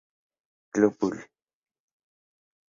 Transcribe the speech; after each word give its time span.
Club; 0.73 0.97
Bull. 0.99 1.19